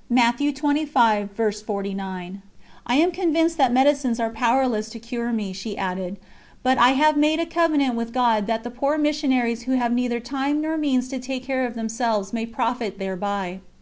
[0.16, 1.20] '""I
[2.96, 6.16] am convinced that medicines are powerless to cure me," she added,
[6.62, 10.18] "but I have made a covenant with God that the poor missionaries who have neither
[10.18, 13.60] time nor means to take care of themselves may profit thereby."